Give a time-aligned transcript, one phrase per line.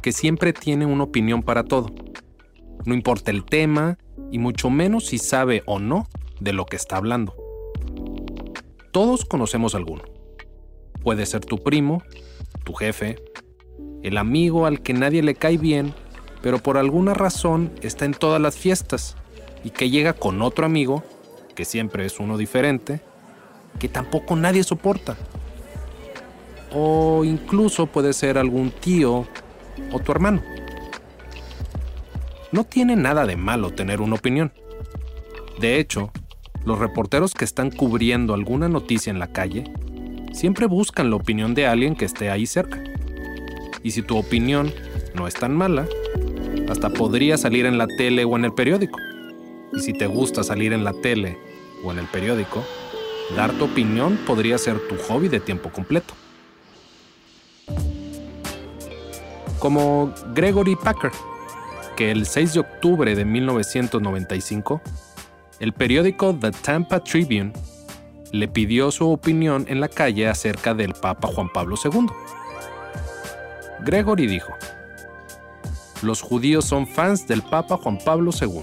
[0.00, 1.90] que siempre tiene una opinión para todo.
[2.84, 3.98] No importa el tema
[4.30, 6.06] y mucho menos si sabe o no
[6.40, 7.34] de lo que está hablando.
[8.92, 10.02] Todos conocemos alguno.
[11.02, 12.02] Puede ser tu primo,
[12.64, 13.16] tu jefe,
[14.02, 15.94] el amigo al que nadie le cae bien,
[16.42, 19.16] pero por alguna razón está en todas las fiestas
[19.64, 21.02] y que llega con otro amigo,
[21.54, 23.00] que siempre es uno diferente,
[23.78, 25.16] que tampoco nadie soporta.
[26.72, 29.26] O incluso puede ser algún tío
[29.92, 30.42] o tu hermano.
[32.50, 34.52] No tiene nada de malo tener una opinión.
[35.60, 36.12] De hecho,
[36.64, 39.64] los reporteros que están cubriendo alguna noticia en la calle
[40.32, 42.82] siempre buscan la opinión de alguien que esté ahí cerca.
[43.82, 44.72] Y si tu opinión
[45.14, 45.86] no es tan mala,
[46.68, 48.98] hasta podría salir en la tele o en el periódico.
[49.72, 51.38] Y si te gusta salir en la tele
[51.84, 52.64] o en el periódico,
[53.36, 56.14] dar tu opinión podría ser tu hobby de tiempo completo.
[59.58, 61.10] Como Gregory Packer,
[61.96, 64.80] que el 6 de octubre de 1995,
[65.58, 67.52] el periódico The Tampa Tribune
[68.30, 72.06] le pidió su opinión en la calle acerca del Papa Juan Pablo II.
[73.84, 74.52] Gregory dijo,
[76.02, 78.62] los judíos son fans del Papa Juan Pablo II.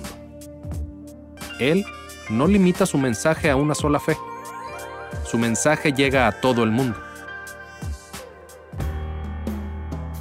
[1.60, 1.86] Él
[2.30, 4.18] no limita su mensaje a una sola fe.
[5.26, 6.98] Su mensaje llega a todo el mundo.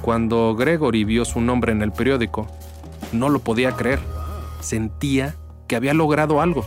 [0.05, 2.45] Cuando Gregory vio su nombre en el periódico,
[3.11, 3.99] no lo podía creer.
[4.59, 5.35] Sentía
[5.67, 6.63] que había logrado algo.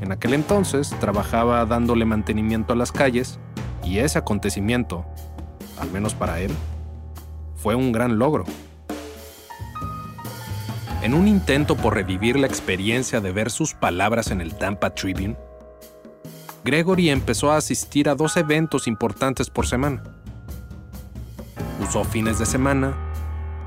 [0.00, 3.38] En aquel entonces trabajaba dándole mantenimiento a las calles
[3.84, 5.04] y ese acontecimiento,
[5.78, 6.50] al menos para él,
[7.54, 8.42] fue un gran logro.
[11.00, 15.36] En un intento por revivir la experiencia de ver sus palabras en el Tampa Tribune,
[16.64, 20.02] Gregory empezó a asistir a dos eventos importantes por semana.
[21.84, 22.94] Usó fines de semana,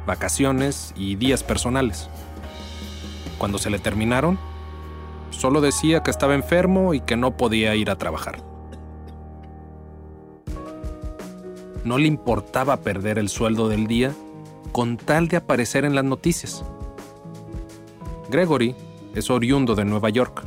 [0.07, 2.09] vacaciones y días personales.
[3.37, 4.39] Cuando se le terminaron,
[5.29, 8.41] solo decía que estaba enfermo y que no podía ir a trabajar.
[11.85, 14.11] No le importaba perder el sueldo del día
[14.71, 16.65] con tal de aparecer en las noticias.
[18.31, 18.75] Gregory
[19.13, 20.43] es oriundo de Nueva York.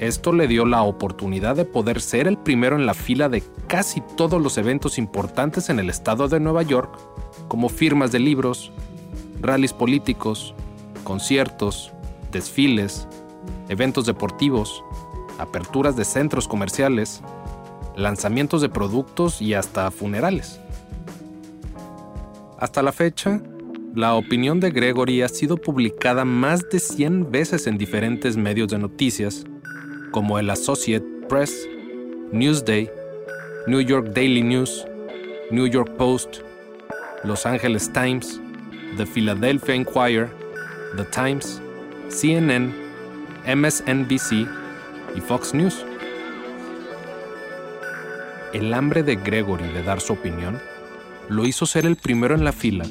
[0.00, 4.02] Esto le dio la oportunidad de poder ser el primero en la fila de casi
[4.16, 6.98] todos los eventos importantes en el estado de Nueva York,
[7.46, 8.72] como firmas de libros,
[9.40, 10.54] rallies políticos,
[11.04, 11.92] conciertos,
[12.32, 13.06] desfiles,
[13.68, 14.82] eventos deportivos,
[15.38, 17.22] aperturas de centros comerciales,
[17.96, 20.60] lanzamientos de productos y hasta funerales.
[22.58, 23.40] Hasta la fecha,
[23.94, 28.78] la opinión de Gregory ha sido publicada más de 100 veces en diferentes medios de
[28.78, 29.44] noticias,
[30.14, 31.68] como el Associate Press,
[32.30, 32.88] Newsday,
[33.66, 34.86] New York Daily News,
[35.50, 36.36] New York Post,
[37.24, 38.40] Los Angeles Times,
[38.96, 40.30] The Philadelphia Inquirer,
[40.96, 41.60] The Times,
[42.10, 42.72] CNN,
[43.44, 44.46] MSNBC
[45.16, 45.84] y Fox News.
[48.52, 50.60] El hambre de Gregory de dar su opinión
[51.28, 52.84] lo hizo ser el primero en la fila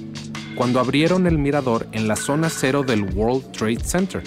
[0.55, 4.23] cuando abrieron el mirador en la zona cero del World Trade Center.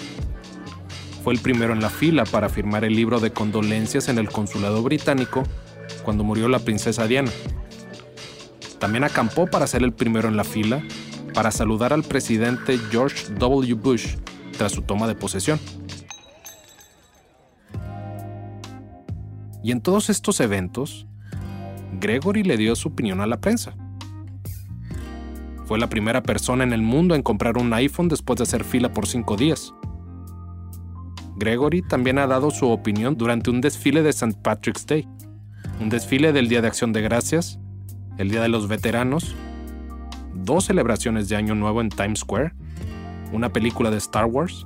[1.27, 4.81] Fue el primero en la fila para firmar el libro de condolencias en el consulado
[4.81, 5.43] británico
[6.05, 7.29] cuando murió la princesa Diana.
[8.79, 10.81] También acampó para ser el primero en la fila
[11.33, 13.73] para saludar al presidente George W.
[13.73, 14.15] Bush
[14.57, 15.59] tras su toma de posesión.
[19.61, 21.07] Y en todos estos eventos,
[21.99, 23.75] Gregory le dio su opinión a la prensa.
[25.65, 28.93] Fue la primera persona en el mundo en comprar un iPhone después de hacer fila
[28.93, 29.73] por cinco días.
[31.37, 34.37] Gregory también ha dado su opinión durante un desfile de St.
[34.41, 35.07] Patrick's Day,
[35.79, 37.59] un desfile del Día de Acción de Gracias,
[38.17, 39.35] el Día de los Veteranos,
[40.33, 42.53] dos celebraciones de Año Nuevo en Times Square,
[43.31, 44.65] una película de Star Wars,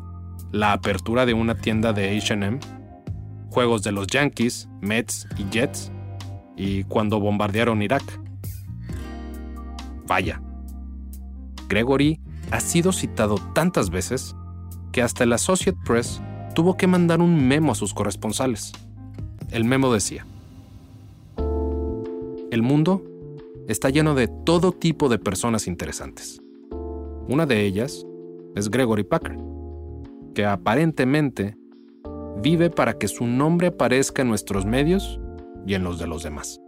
[0.51, 2.59] la apertura de una tienda de HM,
[3.50, 5.91] juegos de los Yankees, Mets y Jets,
[6.56, 8.03] y cuando bombardearon Irak.
[10.07, 10.41] Vaya,
[11.67, 12.21] Gregory
[12.51, 14.35] ha sido citado tantas veces
[14.94, 16.21] que hasta el Associate Press
[16.53, 18.71] tuvo que mandar un memo a sus corresponsales.
[19.51, 20.25] El memo decía,
[22.51, 23.03] El mundo
[23.68, 26.42] está lleno de todo tipo de personas interesantes.
[27.27, 28.06] Una de ellas
[28.56, 29.38] es Gregory Packer,
[30.36, 31.56] que aparentemente
[32.42, 35.19] vive para que su nombre aparezca en nuestros medios
[35.65, 36.59] y en los de los demás.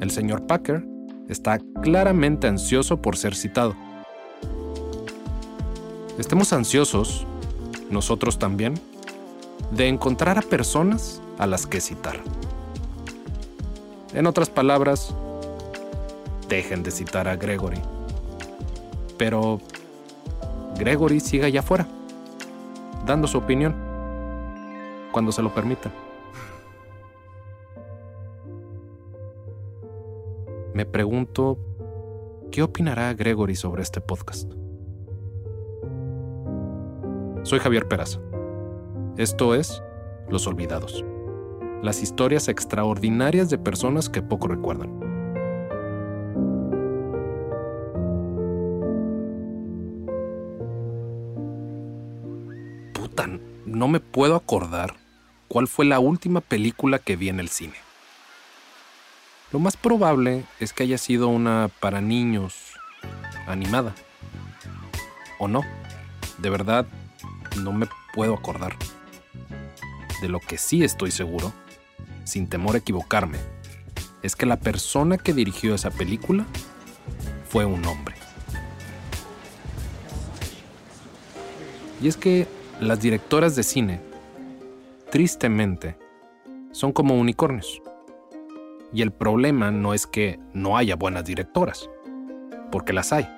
[0.00, 0.86] El señor Packer
[1.28, 3.74] está claramente ansioso por ser citado.
[6.18, 7.26] Estemos ansiosos,
[7.92, 8.74] nosotros también,
[9.70, 12.20] de encontrar a personas a las que citar.
[14.14, 15.14] En otras palabras,
[16.48, 17.80] dejen de citar a Gregory.
[19.16, 19.60] Pero
[20.76, 21.86] Gregory sigue allá afuera,
[23.06, 23.74] dando su opinión,
[25.12, 25.92] cuando se lo permitan.
[30.74, 31.58] Me pregunto,
[32.50, 34.61] ¿qué opinará Gregory sobre este podcast?
[37.44, 38.20] Soy Javier Peraza.
[39.16, 39.82] Esto es
[40.28, 41.04] Los Olvidados.
[41.82, 44.90] Las historias extraordinarias de personas que poco recuerdan.
[52.94, 53.28] Puta,
[53.66, 54.94] no me puedo acordar
[55.48, 57.74] cuál fue la última película que vi en el cine.
[59.50, 62.74] Lo más probable es que haya sido una para niños
[63.48, 63.96] animada.
[65.40, 65.62] ¿O no?
[66.38, 66.86] De verdad,
[67.60, 68.76] no me puedo acordar.
[70.20, 71.52] De lo que sí estoy seguro,
[72.24, 73.38] sin temor a equivocarme,
[74.22, 76.46] es que la persona que dirigió esa película
[77.48, 78.14] fue un hombre.
[82.00, 82.46] Y es que
[82.80, 84.00] las directoras de cine,
[85.10, 85.96] tristemente,
[86.72, 87.80] son como unicornios.
[88.92, 91.88] Y el problema no es que no haya buenas directoras,
[92.70, 93.28] porque las hay.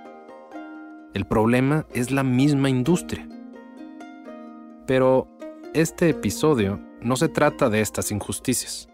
[1.14, 3.28] El problema es la misma industria.
[4.86, 5.28] Pero
[5.72, 8.88] este episodio no se trata de estas injusticias.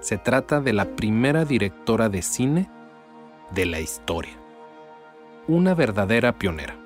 [0.00, 2.70] Se trata de la primera directora de cine
[3.54, 4.36] de la historia.
[5.48, 6.76] Una verdadera pionera.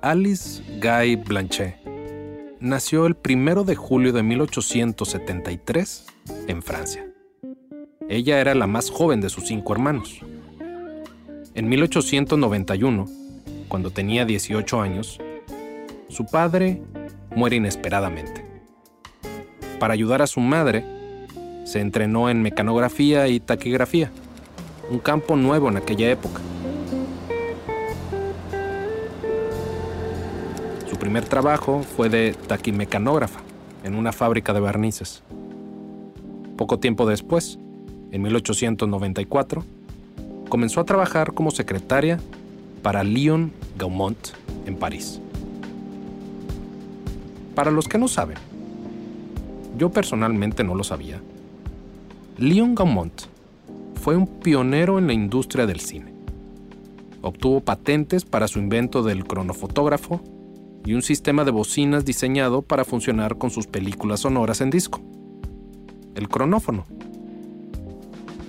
[0.00, 1.76] Alice Guy Blanchet
[2.60, 6.06] nació el 1 de julio de 1873
[6.46, 7.06] en Francia.
[8.08, 10.20] Ella era la más joven de sus cinco hermanos.
[11.54, 13.06] En 1891,
[13.68, 15.20] cuando tenía 18 años,
[16.08, 16.82] su padre
[17.34, 18.44] muere inesperadamente.
[19.78, 20.84] Para ayudar a su madre,
[21.64, 24.10] se entrenó en mecanografía y taquigrafía,
[24.90, 26.40] un campo nuevo en aquella época.
[30.88, 33.40] Su primer trabajo fue de taquimecanógrafa
[33.84, 35.22] en una fábrica de barnices.
[36.56, 37.58] Poco tiempo después,
[38.10, 39.64] en 1894,
[40.48, 42.18] comenzó a trabajar como secretaria
[42.82, 44.18] para Lyon Gaumont
[44.66, 45.20] en París.
[47.58, 48.36] Para los que no saben,
[49.76, 51.20] yo personalmente no lo sabía,
[52.36, 53.22] Lyon Gaumont
[54.00, 56.14] fue un pionero en la industria del cine.
[57.20, 60.20] Obtuvo patentes para su invento del cronofotógrafo
[60.84, 65.00] y un sistema de bocinas diseñado para funcionar con sus películas sonoras en disco.
[66.14, 66.86] El cronófono.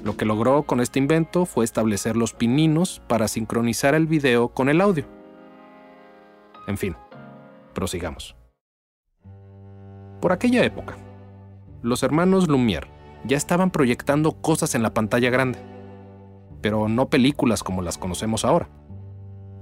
[0.04, 4.70] Lo que logró con este invento fue establecer los pininos para sincronizar el video con
[4.70, 5.06] el audio.
[6.68, 6.96] En fin,
[7.74, 8.39] prosigamos.
[10.20, 10.98] Por aquella época,
[11.82, 12.88] los hermanos Lumière
[13.24, 15.60] ya estaban proyectando cosas en la pantalla grande,
[16.62, 18.68] pero no películas como las conocemos ahora.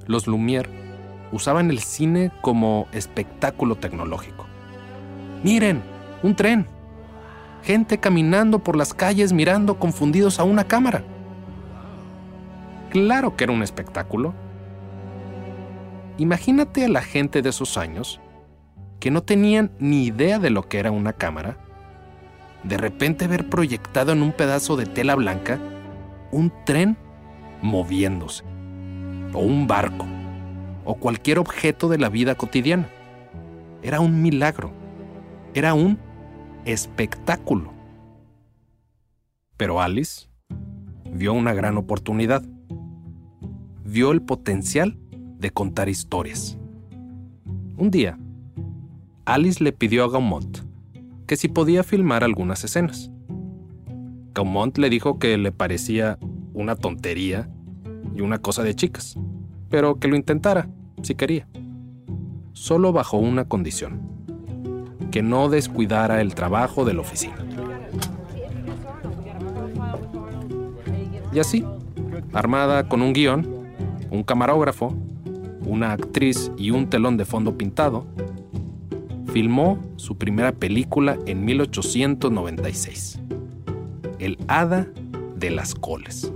[0.08, 0.70] Los Lumière
[1.32, 4.46] usaban el cine como espectáculo tecnológico.
[5.44, 5.84] Miren,
[6.24, 6.66] un tren.
[7.62, 11.04] Gente caminando por las calles mirando confundidos a una cámara.
[12.90, 14.34] Claro que era un espectáculo.
[16.18, 18.20] Imagínate a la gente de esos años
[19.00, 21.58] que no tenían ni idea de lo que era una cámara,
[22.64, 25.60] de repente ver proyectado en un pedazo de tela blanca
[26.32, 26.98] un tren
[27.62, 28.44] moviéndose,
[29.34, 30.06] o un barco,
[30.84, 32.90] o cualquier objeto de la vida cotidiana.
[33.82, 34.72] Era un milagro,
[35.54, 35.98] era un
[36.66, 37.74] espectáculo.
[39.56, 40.28] Pero Alice
[41.12, 42.44] vio una gran oportunidad,
[43.86, 44.98] vio el potencial
[45.40, 46.58] de contar historias.
[47.78, 48.18] Un día,
[49.28, 50.60] Alice le pidió a Gaumont
[51.28, 53.12] que si podía filmar algunas escenas.
[54.34, 56.18] Gaumont le dijo que le parecía
[56.54, 57.50] una tontería
[58.16, 59.20] y una cosa de chicas,
[59.70, 60.70] pero que lo intentara,
[61.02, 61.46] si quería.
[62.54, 64.00] Solo bajo una condición,
[65.12, 67.36] que no descuidara el trabajo de la oficina.
[71.34, 71.66] Y así,
[72.32, 73.46] armada con un guion,
[74.10, 74.96] un camarógrafo,
[75.66, 78.08] una actriz y un telón de fondo pintado,
[79.38, 83.20] filmó su primera película en 1896,
[84.18, 84.88] El Hada
[85.36, 86.34] de las Coles.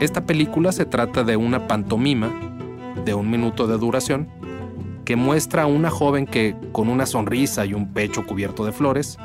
[0.00, 2.32] Esta película se trata de una pantomima
[3.04, 4.26] de un minuto de duración
[5.04, 9.18] que muestra a una joven que, con una sonrisa y un pecho cubierto de flores,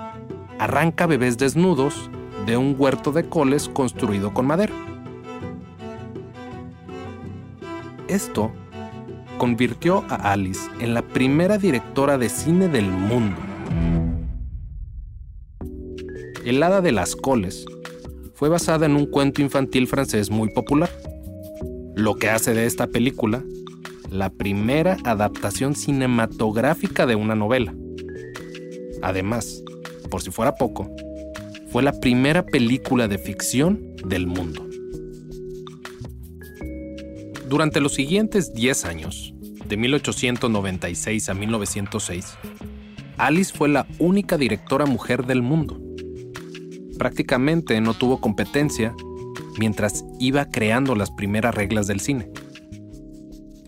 [0.59, 2.11] arranca bebés desnudos
[2.45, 4.73] de un huerto de coles construido con madera.
[8.07, 8.51] Esto
[9.37, 13.37] convirtió a Alice en la primera directora de cine del mundo.
[16.45, 17.65] El hada de las coles
[18.33, 20.89] fue basada en un cuento infantil francés muy popular,
[21.95, 23.43] lo que hace de esta película
[24.13, 27.73] la primera adaptación cinematográfica de una novela.
[29.01, 29.63] Además,
[30.09, 30.89] por si fuera poco,
[31.71, 34.67] fue la primera película de ficción del mundo.
[37.47, 39.33] Durante los siguientes 10 años,
[39.67, 42.37] de 1896 a 1906,
[43.17, 45.79] Alice fue la única directora mujer del mundo.
[46.97, 48.95] Prácticamente no tuvo competencia
[49.59, 52.29] mientras iba creando las primeras reglas del cine.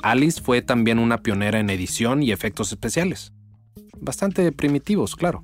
[0.02, 3.34] Alice fue también una pionera en edición y efectos especiales.
[4.00, 5.44] Bastante primitivos, claro.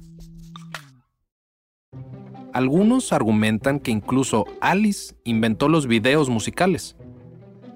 [2.53, 6.95] Algunos argumentan que incluso Alice inventó los videos musicales,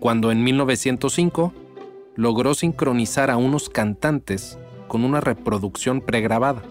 [0.06, 1.52] cuando en 1905
[2.16, 6.62] logró sincronizar a unos cantantes con una reproducción pregrabada.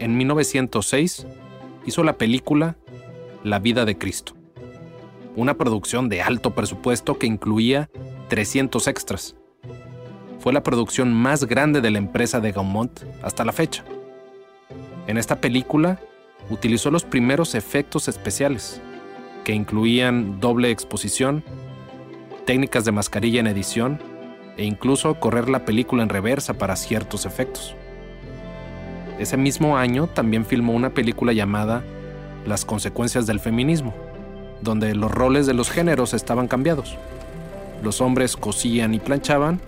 [0.00, 1.28] En 1906
[1.86, 2.74] hizo la película
[3.44, 4.32] La vida de Cristo,
[5.36, 7.88] una producción de alto presupuesto que incluía
[8.30, 9.36] 300 extras.
[10.40, 13.84] Fue la producción más grande de la empresa de Gaumont hasta la fecha.
[15.06, 16.00] En esta película
[16.50, 18.82] utilizó los primeros efectos especiales,
[19.44, 21.44] que incluían doble exposición,
[22.46, 23.98] técnicas de mascarilla en edición
[24.56, 27.74] e incluso correr la película en reversa para ciertos efectos.
[29.18, 31.82] Ese mismo año también filmó una película llamada
[32.46, 33.94] Las consecuencias del feminismo,
[34.62, 36.96] donde los roles de los géneros estaban cambiados.
[37.82, 39.60] Los hombres cosían y planchaban,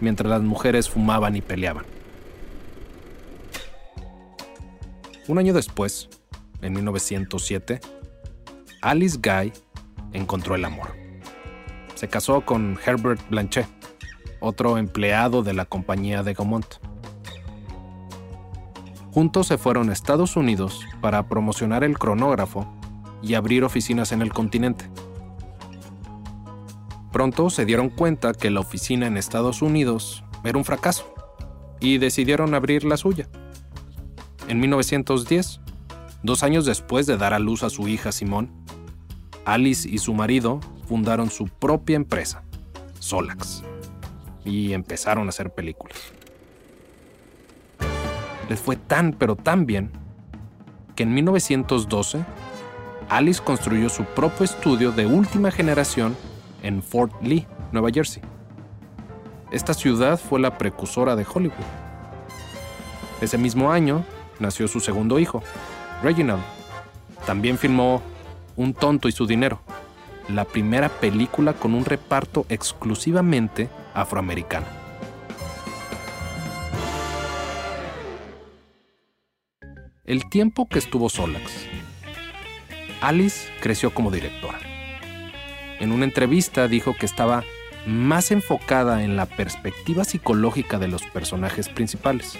[0.00, 1.84] mientras las mujeres fumaban y peleaban.
[5.26, 6.08] Un año después,
[6.62, 7.80] en 1907,
[8.82, 9.52] Alice Guy
[10.12, 10.97] encontró el amor.
[11.98, 13.66] Se casó con Herbert Blanchet,
[14.38, 16.64] otro empleado de la compañía de Gaumont.
[19.10, 22.72] Juntos se fueron a Estados Unidos para promocionar el cronógrafo
[23.20, 24.88] y abrir oficinas en el continente.
[27.10, 31.12] Pronto se dieron cuenta que la oficina en Estados Unidos era un fracaso
[31.80, 33.28] y decidieron abrir la suya.
[34.46, 35.60] En 1910,
[36.22, 38.52] dos años después de dar a luz a su hija Simón,
[39.44, 42.42] Alice y su marido fundaron su propia empresa,
[42.98, 43.62] Solax,
[44.44, 45.98] y empezaron a hacer películas.
[48.48, 49.90] Les fue tan pero tan bien
[50.96, 52.24] que en 1912
[53.10, 56.16] Alice construyó su propio estudio de última generación
[56.62, 58.22] en Fort Lee, Nueva Jersey.
[59.52, 61.56] Esta ciudad fue la precursora de Hollywood.
[63.20, 64.04] Ese mismo año
[64.38, 65.42] nació su segundo hijo,
[66.02, 66.42] Reginald.
[67.26, 68.02] También filmó
[68.56, 69.60] Un tonto y su dinero,
[70.28, 74.66] la primera película con un reparto exclusivamente afroamericano.
[80.04, 81.66] El tiempo que estuvo Solax,
[83.00, 84.58] Alice creció como directora.
[85.80, 87.44] En una entrevista dijo que estaba
[87.86, 92.38] más enfocada en la perspectiva psicológica de los personajes principales.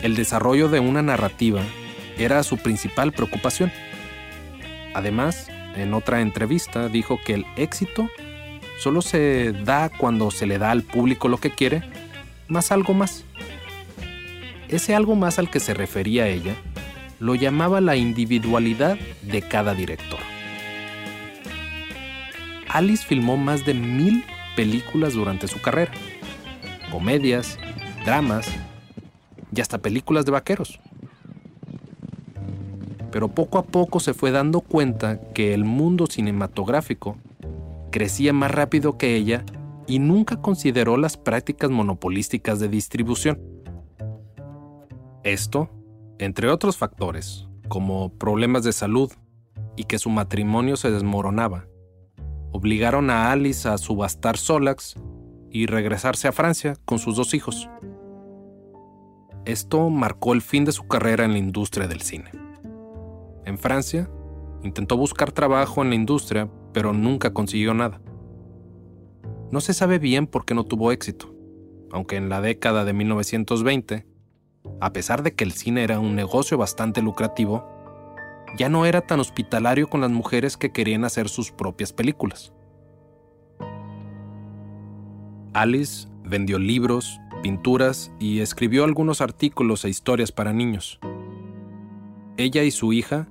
[0.00, 1.62] El desarrollo de una narrativa
[2.18, 3.72] era su principal preocupación.
[4.94, 8.08] Además, en otra entrevista dijo que el éxito
[8.78, 11.82] solo se da cuando se le da al público lo que quiere,
[12.48, 13.24] más algo más.
[14.68, 16.54] Ese algo más al que se refería ella
[17.20, 20.20] lo llamaba la individualidad de cada director.
[22.68, 25.92] Alice filmó más de mil películas durante su carrera.
[26.92, 27.58] Comedias,
[28.04, 28.46] dramas
[29.54, 30.78] y hasta películas de vaqueros.
[33.10, 37.16] Pero poco a poco se fue dando cuenta que el mundo cinematográfico
[37.90, 39.44] crecía más rápido que ella
[39.86, 43.40] y nunca consideró las prácticas monopolísticas de distribución.
[45.24, 45.70] Esto,
[46.18, 49.10] entre otros factores, como problemas de salud
[49.76, 51.66] y que su matrimonio se desmoronaba,
[52.52, 54.96] obligaron a Alice a subastar Solax
[55.50, 57.68] y regresarse a Francia con sus dos hijos.
[59.46, 62.47] Esto marcó el fin de su carrera en la industria del cine.
[63.48, 64.10] En Francia,
[64.62, 67.98] intentó buscar trabajo en la industria, pero nunca consiguió nada.
[69.50, 71.34] No se sabe bien por qué no tuvo éxito,
[71.90, 74.06] aunque en la década de 1920,
[74.82, 77.66] a pesar de que el cine era un negocio bastante lucrativo,
[78.58, 82.52] ya no era tan hospitalario con las mujeres que querían hacer sus propias películas.
[85.54, 91.00] Alice vendió libros, pinturas y escribió algunos artículos e historias para niños.
[92.36, 93.26] Ella y su hija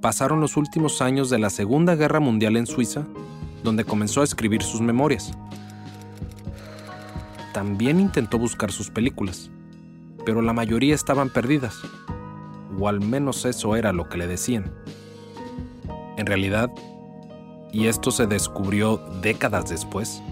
[0.00, 3.04] pasaron los últimos años de la Segunda Guerra Mundial en Suiza,
[3.64, 5.32] donde comenzó a escribir sus memorias.
[7.52, 9.50] También intentó buscar sus películas,
[10.24, 11.76] pero la mayoría estaban perdidas,
[12.78, 14.72] o al menos eso era lo que le decían.
[16.16, 16.70] En realidad,
[17.72, 20.22] y esto se descubrió décadas después,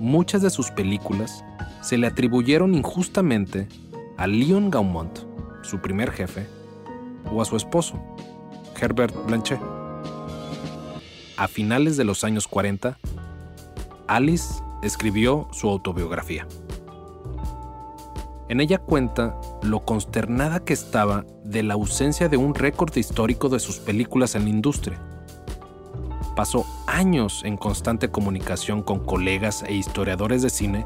[0.00, 1.44] muchas de sus películas
[1.82, 3.68] se le atribuyeron injustamente
[4.16, 5.18] a Leon Gaumont,
[5.62, 6.46] su primer jefe,
[7.30, 8.00] o a su esposo,
[8.82, 9.60] Herbert Blanchet.
[11.36, 12.98] A finales de los años 40,
[14.08, 16.48] Alice escribió su autobiografía.
[18.48, 23.60] En ella cuenta lo consternada que estaba de la ausencia de un récord histórico de
[23.60, 24.98] sus películas en la industria.
[26.34, 30.84] Pasó años en constante comunicación con colegas e historiadores de cine,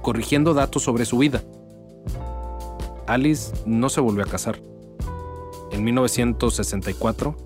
[0.00, 1.42] corrigiendo datos sobre su vida.
[3.06, 4.58] Alice no se volvió a casar
[5.76, 7.36] en 1964,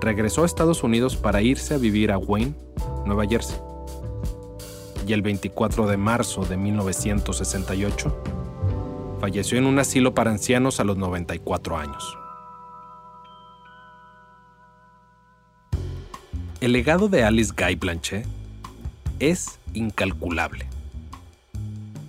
[0.00, 2.54] regresó a Estados Unidos para irse a vivir a Wayne,
[3.04, 3.58] Nueva Jersey.
[5.06, 8.22] Y el 24 de marzo de 1968,
[9.20, 12.16] falleció en un asilo para ancianos a los 94 años.
[16.60, 18.26] El legado de Alice Guy Blanchet
[19.18, 20.66] es incalculable.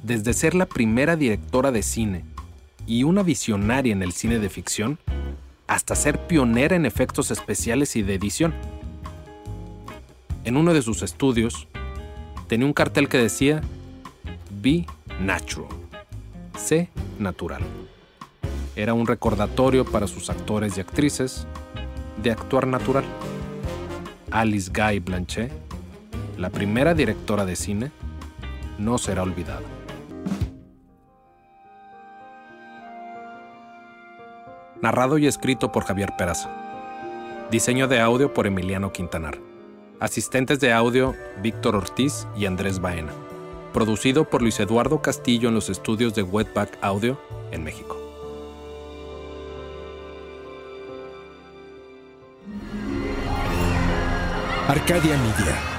[0.04, 2.24] Desde ser la primera directora de cine
[2.88, 4.98] y una visionaria en el cine de ficción,
[5.70, 8.56] hasta ser pionera en efectos especiales y de edición.
[10.44, 11.68] En uno de sus estudios,
[12.48, 13.62] tenía un cartel que decía
[14.50, 14.88] Be
[15.22, 15.70] Natural,
[16.58, 17.62] sé natural.
[18.76, 21.46] Era un recordatorio para sus actores y actrices
[22.24, 23.06] de actuar natural.
[24.32, 25.52] Alice Guy Blanchet,
[26.36, 27.92] la primera directora de cine,
[28.80, 29.79] no será olvidada.
[34.82, 36.50] Narrado y escrito por Javier Peraza.
[37.52, 39.38] Diseño de audio por Emiliano Quintanar.
[40.00, 43.12] Asistentes de audio Víctor Ortiz y Andrés Baena.
[43.74, 47.20] Producido por Luis Eduardo Castillo en los estudios de Wetback Audio
[47.52, 47.98] en México.
[54.68, 55.79] Arcadia Media.